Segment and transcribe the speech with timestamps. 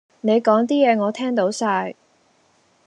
[0.21, 1.93] 你講啲嘢我聽到晒